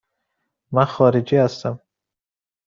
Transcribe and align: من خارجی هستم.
من 0.71 0.85
خارجی 0.85 1.35
هستم. 1.35 1.79